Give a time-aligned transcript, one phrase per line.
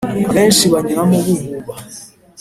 [0.29, 1.73] abenshi banyuramo bububa